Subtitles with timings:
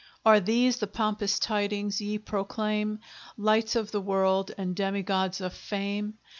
[0.25, 2.97] Are these the pompous tidings ye proclaim,
[3.37, 6.15] Lights of the world, and demigods of Fame?